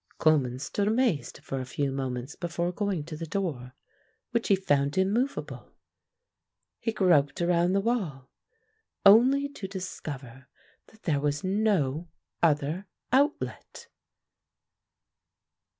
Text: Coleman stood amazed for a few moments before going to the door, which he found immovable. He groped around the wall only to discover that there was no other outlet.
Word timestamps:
Coleman 0.17 0.57
stood 0.57 0.87
amazed 0.87 1.41
for 1.43 1.59
a 1.59 1.63
few 1.65 1.91
moments 1.91 2.35
before 2.35 2.71
going 2.71 3.03
to 3.03 3.15
the 3.15 3.27
door, 3.27 3.75
which 4.31 4.47
he 4.47 4.55
found 4.55 4.97
immovable. 4.97 5.75
He 6.79 6.91
groped 6.91 7.39
around 7.39 7.73
the 7.73 7.81
wall 7.81 8.31
only 9.05 9.47
to 9.49 9.67
discover 9.67 10.47
that 10.87 11.03
there 11.03 11.19
was 11.19 11.43
no 11.43 12.09
other 12.41 12.87
outlet. 13.11 13.89